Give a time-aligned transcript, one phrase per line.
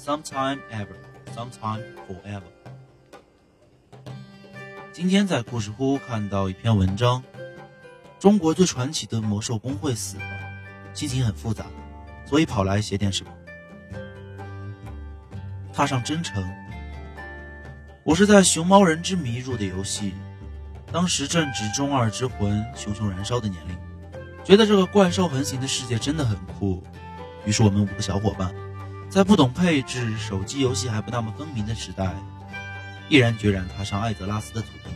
[0.00, 0.96] sometime ever,
[1.36, 2.40] sometime forever。
[4.92, 7.22] 今天在故事屋看到一篇文章，
[8.18, 10.24] 中国最传奇的魔兽公会死了，
[10.94, 11.66] 心情很复杂，
[12.24, 13.30] 所以跑来写点什么。
[15.70, 16.42] 踏上征程，
[18.02, 20.14] 我是在熊猫人之谜入的游戏，
[20.90, 23.76] 当时正值中二之魂熊熊燃烧的年龄，
[24.42, 26.82] 觉得这个怪兽横行的世界真的很酷，
[27.44, 28.50] 于是我们五个小伙伴。
[29.10, 32.14] 在不懂配置、手机游戏还不那么分明的时代，
[33.08, 34.90] 毅然决然踏上艾泽拉斯的土地。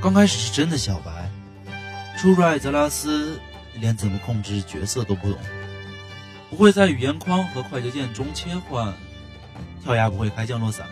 [0.00, 1.28] 刚开始是真的小白，
[2.16, 3.40] 初入艾泽拉斯，
[3.74, 5.38] 连怎么控制角色都不懂，
[6.48, 8.94] 不会在语言框和快捷键中切换，
[9.82, 10.86] 跳崖不会开降落伞，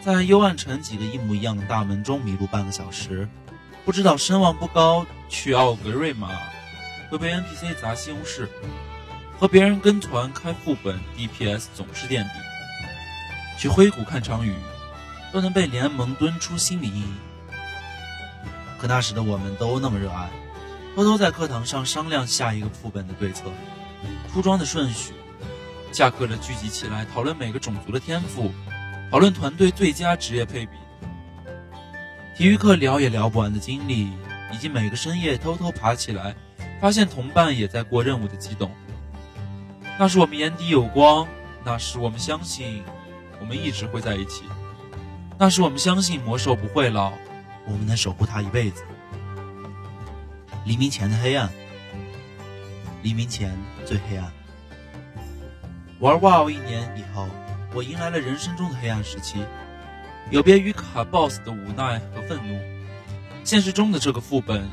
[0.00, 3.28] 在幽暗城几个一模一样的大门中迷路半个小时，
[3.84, 6.28] 不知道声望不高去奥格瑞玛
[7.10, 8.46] 会被 NPC 砸西红柿。
[9.38, 12.30] 和别人跟团开副本，DPS 总是垫底。
[13.58, 14.54] 去灰谷看场雨，
[15.32, 17.14] 都能被联盟蹲出心理阴影。
[18.78, 20.28] 可那时的我们都那么热爱，
[20.94, 23.44] 偷偷在课堂上商量下一个副本的对策、
[24.32, 25.12] 出装的顺序。
[25.92, 28.52] 下课了聚集起来讨论每个种族的天赋，
[29.10, 30.72] 讨论团队最佳职业配比。
[32.36, 34.10] 体育课聊也聊不完的经历，
[34.52, 36.34] 以及每个深夜偷偷爬起来，
[36.80, 38.74] 发现同伴也在过任务的激动。
[39.98, 41.26] 那是我们眼底有光，
[41.64, 42.82] 那是我们相信，
[43.40, 44.42] 我们一直会在一起。
[45.38, 47.12] 那是我们相信魔兽不会老，
[47.66, 48.82] 我们能守护它一辈子。
[50.64, 51.48] 黎明前的黑暗，
[53.02, 54.32] 黎明前最黑暗。
[56.00, 57.28] 玩 WoW 一年以后，
[57.72, 59.44] 我迎来了人生中的黑暗时期。
[60.30, 62.58] 有别于卡 BOSS 的无奈和愤怒，
[63.44, 64.68] 现实中的这个副本，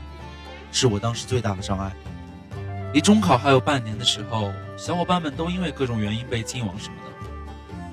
[0.72, 1.92] 是我当时最大的障碍。
[2.94, 7.11] 离中考还有半年的时候，小伙伴们都因为各种原因被禁网什么的。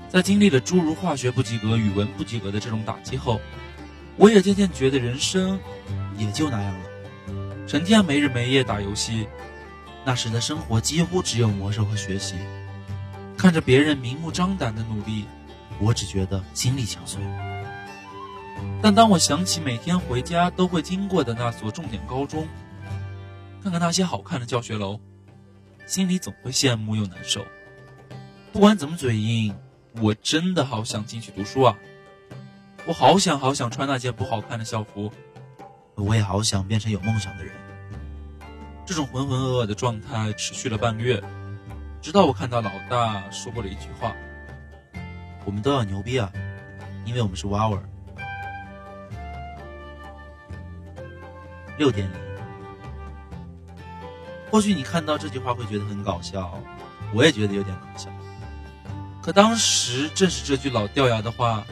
[0.08, 3.40] 在经历了诸如化学不及格、语文不及格的这种打击后，
[4.16, 5.60] 我也渐渐觉得人生
[6.16, 6.86] 也就那样了。
[7.66, 9.28] 成天没日没夜打游戏，
[10.04, 12.34] 那时的生活几乎只有魔兽和学习。
[13.36, 15.26] 看着别人明目张胆的努力，
[15.78, 17.18] 我只觉得心力憔悴。
[18.82, 22.48] 但当我想起每天回家都会经过的那所重点高中，
[23.62, 25.00] 看看那些好看的教学楼，
[25.86, 27.44] 心里总会羡慕又难受。
[28.52, 29.54] 不管怎么嘴硬，
[30.00, 31.76] 我真的好想进去读书啊！
[32.86, 35.12] 我好想好想穿那件不好看的校服，
[35.96, 37.52] 我也好想变成有梦想的人。
[38.86, 41.22] 这种浑浑噩噩的状态持续了半个月，
[42.00, 44.16] 直到我看到老大说过了一句话
[45.44, 46.32] ：“我们都要牛逼啊，
[47.04, 47.82] 因为我们是 WoWer。”
[51.76, 52.27] 六点零。
[54.50, 56.58] 或许你看到这句话会觉得很搞笑，
[57.12, 58.08] 我也觉得有点搞笑。
[59.20, 61.64] 可当时正是这句老掉牙的话，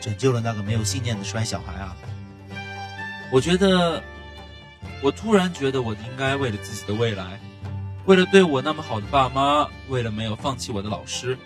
[0.00, 1.94] 拯救了那个没有信念的衰小孩啊！
[3.30, 4.02] 我觉得，
[5.02, 7.38] 我突然觉得我应该为了自己的未来，
[8.06, 11.36] 为了对我那么好的爸妈，为了没有放弃我的老师，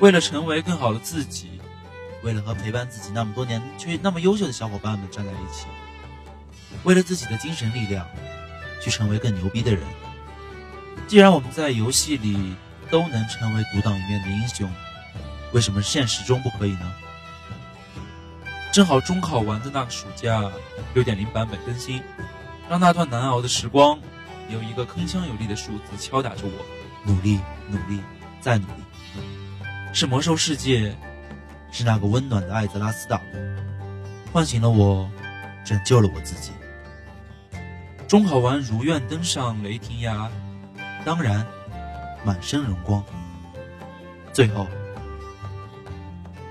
[0.00, 1.60] 为了成为更好的自己，
[2.24, 5.66] 为了和陪伴自己那么多年却那么优秀的小伙伴们站在一起，
[6.82, 8.04] 为了自己的精神力量。
[8.82, 9.80] 去成为更牛逼的人。
[11.06, 12.54] 既然我们在游戏里
[12.90, 14.68] 都能成为独当一面的英雄，
[15.52, 16.92] 为什么现实中不可以呢？
[18.72, 20.50] 正好中考完的那个暑假，
[20.94, 22.02] 六点零版本更新，
[22.68, 23.98] 让那段难熬的时光
[24.48, 26.64] 有一个铿锵有力的数字敲打着我：
[27.04, 27.38] 努力，
[27.68, 28.00] 努力，
[28.40, 28.82] 再努力。
[29.92, 30.96] 是魔兽世界，
[31.70, 33.20] 是那个温暖的艾泽拉斯岛，
[34.32, 35.06] 唤醒了我，
[35.66, 36.52] 拯救了我自己。
[38.12, 40.30] 中考完如愿登上雷霆崖，
[41.02, 41.46] 当然
[42.22, 43.02] 满身荣光。
[44.34, 44.66] 最后，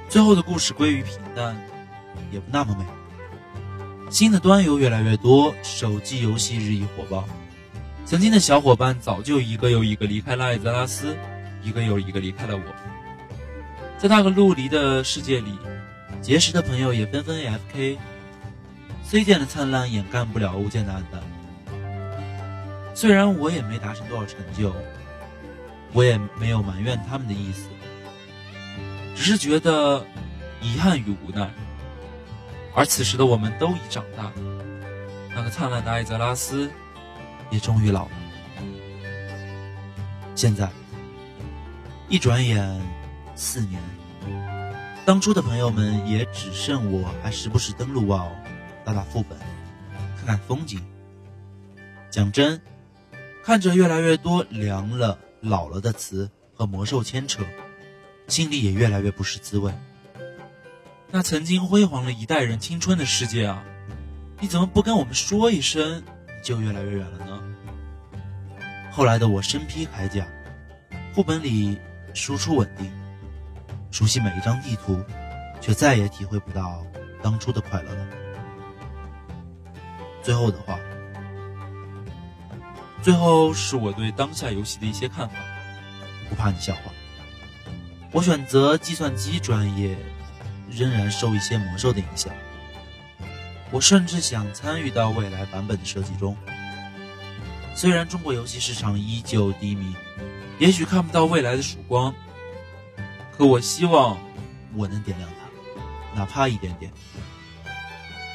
[0.10, 1.56] 最后的故事归于平淡，
[2.32, 2.84] 也不那么美。
[4.10, 7.26] 新的端游越来越多，手机游戏日益火爆。
[8.08, 11.16] 曾经的小伙伴早就一个又一个离开了艾泽拉斯，
[11.62, 12.64] 一个又一个离开了我。
[14.00, 15.60] 在那个陆离的世界里，
[16.24, 18.00] 结识的朋友也纷纷 AFK。
[19.04, 21.22] C 键的灿烂掩盖不了物件的暗淡。
[22.94, 24.74] 虽然我也没达成多少成就，
[25.94, 27.68] 我也没有埋怨他们的意思，
[29.16, 30.06] 只是觉得
[30.62, 31.50] 遗憾与无奈。
[32.74, 34.32] 而此时的我们都已长大，
[35.36, 36.70] 那个灿烂的艾泽拉斯
[37.50, 38.12] 也终于老了。
[40.36, 40.70] 现在
[42.08, 42.82] 一转眼
[43.36, 43.82] 四年，
[45.06, 48.30] 当初的朋友们也只剩我还时不时登录 WoW
[48.86, 49.38] 打打副本，
[50.18, 50.82] 看看风景。
[52.10, 52.62] 讲真。
[53.44, 57.44] 看着越来越多凉了、老了的词和魔兽牵扯，
[58.28, 59.74] 心里也越来越不是滋味。
[61.10, 63.64] 那曾经辉煌了一代人青春的世界啊，
[64.40, 67.44] 你怎么不跟我们说一声，你就越来越远了呢？
[68.92, 70.26] 后来的我身披铠甲，
[71.14, 71.80] 副本里
[72.14, 72.92] 输出稳定，
[73.90, 75.04] 熟悉每一张地图，
[75.60, 76.86] 却再也体会不到
[77.22, 78.08] 当初的快乐了。
[80.22, 80.80] 最后的话，
[83.02, 85.36] 最后是我对当下游戏的一些看法，
[86.30, 86.92] 不怕你笑话。
[88.12, 89.98] 我选择计算机专业。
[90.74, 92.34] 仍然受一些魔兽的影响，
[93.72, 96.34] 我甚至想参与到未来版本的设计中。
[97.76, 99.94] 虽然中国游戏市场依旧低迷，
[100.60, 102.16] 也许看不到未来的曙光，
[103.38, 104.18] 可我希望
[104.74, 106.90] 我能点亮它，哪怕一点点。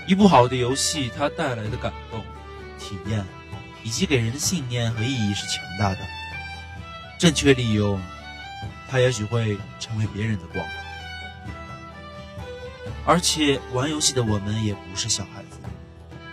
[0.06, 2.20] 一部好的游戏，它带来的感动、
[2.78, 3.24] 体验，
[3.86, 5.98] 以及给人的信念和意义是强大的。
[7.20, 8.02] 正确利用，
[8.90, 10.66] 它也许会成为别人的光。
[13.04, 15.60] 而且玩游戏的我们也不是小孩子，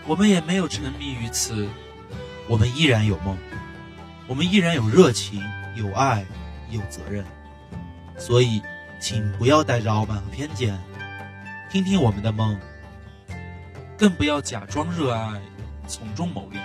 [0.04, 1.68] 我们也没有沉迷于此，
[2.48, 3.38] 我们依然有梦，
[4.26, 5.40] 我们依然有热情、
[5.76, 6.26] 有爱、
[6.70, 7.24] 有责任。
[8.18, 8.60] 所以，
[9.00, 10.76] 请不要带着傲慢和偏见，
[11.70, 12.58] 听听我们的梦，
[13.96, 15.40] 更不要假装热爱，
[15.86, 16.58] 从中牟利。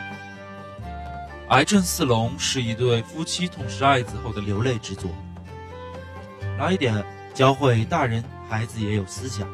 [1.49, 5.09] 癌症四龙是一对夫妻痛失爱子后的流泪之作。
[6.59, 7.03] 来一点，
[7.33, 9.47] 教会大人孩子也有思想。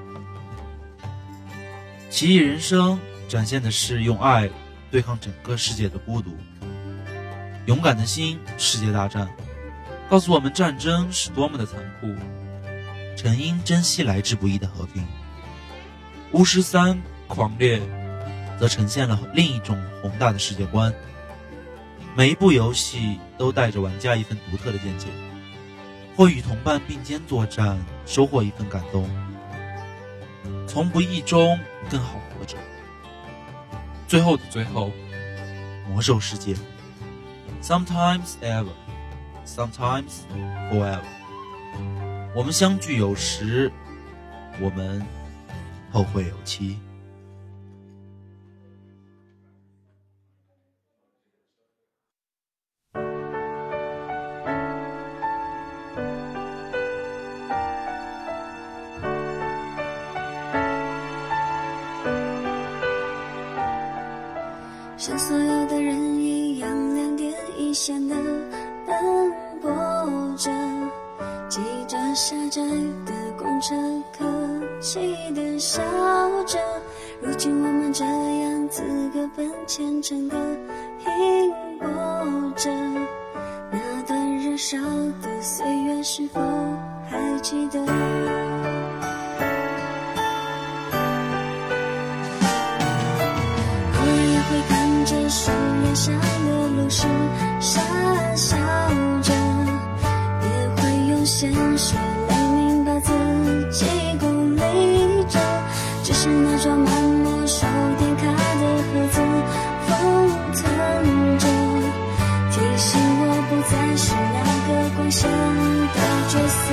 [2.10, 3.00] 奇异人生
[3.30, 4.50] 展现的是用爱
[4.92, 6.36] 对抗整个世界的孤独，
[7.66, 9.30] 勇敢的心，世界大战，
[10.10, 12.14] 告诉我们战争是多么的残酷。
[13.16, 15.02] 陈英珍惜来之不易的和平。
[16.34, 17.82] 巫师三狂烈，
[18.60, 20.94] 则呈现了另一种宏大的世界观。
[22.18, 25.08] 每一部游戏都带着玩家一份独特的见解，
[26.16, 29.06] 或与同伴并肩作战，收获一份感动。
[30.66, 31.60] 从不易中
[31.90, 32.56] 更好活着。
[34.08, 34.92] 最后的最后，
[35.90, 36.56] 魔兽世界
[37.62, 38.70] ，sometimes ever,
[39.46, 40.22] sometimes
[40.72, 41.02] forever。
[42.34, 43.70] 我们相聚有时，
[44.62, 45.06] 我们
[45.92, 46.80] 后会有期。
[71.88, 72.62] 着狭窄
[73.06, 73.76] 的公车，
[74.18, 74.26] 客
[74.82, 75.00] 气
[75.34, 75.82] 的笑
[76.46, 76.58] 着。
[77.22, 78.82] 如今我们这样子
[79.14, 80.36] 各奔前程的
[81.00, 81.88] 拼搏
[82.56, 82.72] 着，
[83.72, 84.78] 那段热烧
[85.22, 86.42] 的岁月是否
[87.10, 87.80] 还记得？
[93.98, 95.52] 我也会看着树
[95.86, 97.08] 荫下的路是
[97.60, 97.80] 傻
[98.36, 98.58] 笑
[99.22, 99.34] 着，
[100.42, 101.26] 也会用
[101.78, 101.96] 是
[102.28, 103.12] 没明把自
[103.70, 103.86] 己
[104.20, 104.26] 孤
[104.56, 105.40] 立着，
[106.04, 107.68] 只是那装满没收
[107.98, 109.20] 点卡的盒子
[109.86, 109.92] 封
[110.54, 110.64] 存
[111.38, 111.48] 着，
[112.52, 114.38] 提醒我不再是那
[114.68, 116.00] 个光鲜的
[116.30, 116.64] 角色。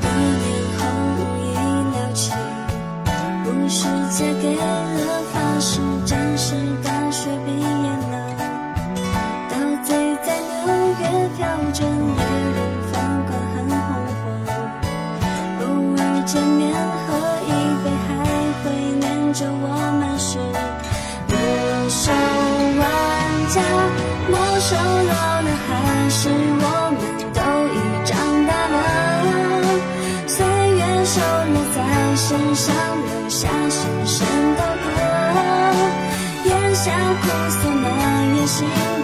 [0.00, 0.04] 多
[0.40, 0.42] 年
[0.78, 0.80] 后
[1.18, 1.48] 无意
[1.92, 2.32] 聊起，
[3.44, 3.78] 故事
[4.10, 4.62] 借给了
[5.32, 7.79] 发生真实感，却比。
[32.30, 32.72] 身上
[33.02, 34.86] 留下深深的刻，
[36.44, 38.99] 眼下苦涩满眼星。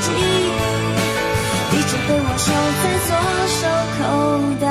[0.00, 0.08] 记
[1.72, 2.46] 一直被我收
[2.82, 3.10] 在左
[3.58, 3.60] 手
[3.96, 4.00] 口
[4.60, 4.66] 袋。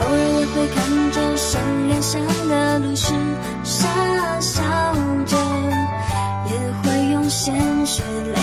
[0.00, 0.76] 偶尔也会看
[1.12, 1.48] 着身
[1.86, 3.04] 边上的路是
[3.64, 3.76] 傻
[4.40, 4.62] 笑
[5.26, 5.36] 着
[6.50, 7.54] 也会用现
[7.86, 8.02] 实
[8.34, 8.37] 来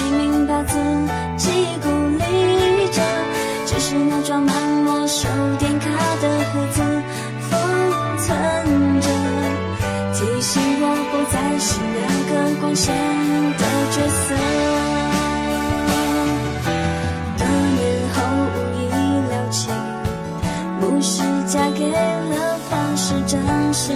[12.75, 14.35] 前的角色。
[17.37, 18.17] 多年后
[18.51, 18.83] 无意
[19.29, 19.73] 留情
[20.81, 23.41] 故事嫁给了方式真
[23.73, 23.93] 是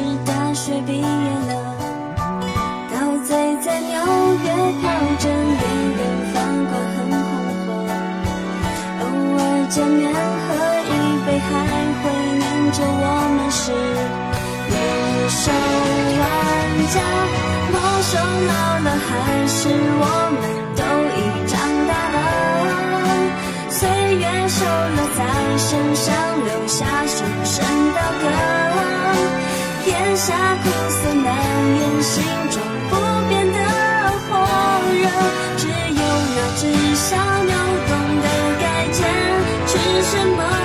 [18.11, 19.09] 终老了还
[19.47, 20.41] 是我们
[20.75, 20.81] 都
[21.15, 21.53] 已长
[21.87, 22.17] 大了？
[23.69, 23.77] 岁
[24.15, 25.19] 月少了在
[25.57, 26.05] 身上
[26.43, 27.53] 留下深深
[27.93, 28.21] 的痕
[29.85, 29.87] 天
[30.17, 30.25] 下
[30.63, 31.27] 苦涩难
[31.77, 32.57] 言心中
[32.89, 32.91] 不
[33.29, 33.57] 变的
[34.25, 34.29] 火
[34.95, 35.05] 热
[35.57, 36.01] 只有
[36.35, 36.61] 那纸
[36.95, 37.07] 上
[37.45, 37.53] 流
[37.87, 38.25] 动的
[38.59, 38.97] 改签
[39.67, 40.58] 是什么。